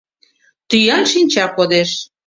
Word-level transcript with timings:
Тӱан 0.69 1.03
шинча 1.11 1.45
кодеш... 1.55 1.91